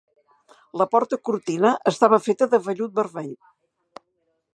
La 0.81 0.85
porta-cortina 0.93 1.73
estava 1.91 2.19
feta 2.29 2.47
de 2.55 2.61
vellut 2.69 2.97
vermell. 3.01 3.31